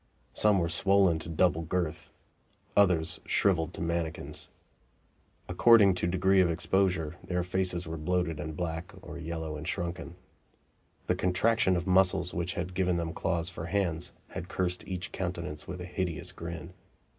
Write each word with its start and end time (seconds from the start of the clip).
Some 0.33 0.57
were 0.57 0.67
swollen 0.67 1.19
to 1.19 1.29
double 1.29 1.61
girth; 1.61 2.09
others 2.75 3.21
shriveled 3.27 3.71
to 3.75 3.81
manikins. 3.81 4.49
According 5.47 5.93
to 5.93 6.07
degree 6.07 6.39
of 6.41 6.49
exposure, 6.49 7.17
their 7.23 7.43
faces 7.43 7.85
were 7.85 7.97
bloated 7.97 8.39
and 8.39 8.55
black 8.57 8.91
or 9.03 9.19
yellow 9.19 9.57
and 9.57 9.67
shrunken. 9.67 10.15
The 11.05 11.13
contraction 11.13 11.75
of 11.75 11.85
muscles 11.85 12.33
which 12.33 12.55
had 12.55 12.73
given 12.73 12.97
them 12.97 13.13
claws 13.13 13.51
for 13.51 13.67
hands 13.67 14.11
had 14.29 14.49
cursed 14.49 14.87
each 14.87 15.11
countenance 15.11 15.67
with 15.67 15.79
a 15.79 15.85
hideous 15.85 16.31
grin. 16.31 16.73